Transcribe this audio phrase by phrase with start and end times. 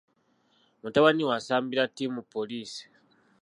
[0.81, 2.83] Mutabani we asambira ttimu poliisi.